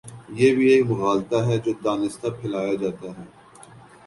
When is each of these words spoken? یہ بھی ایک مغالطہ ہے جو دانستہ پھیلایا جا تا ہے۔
یہ 0.39 0.49
بھی 0.55 0.65
ایک 0.71 0.83
مغالطہ 0.91 1.39
ہے 1.47 1.57
جو 1.65 1.71
دانستہ 1.83 2.27
پھیلایا 2.37 2.73
جا 2.81 2.89
تا 2.99 3.09
ہے۔ 3.17 3.25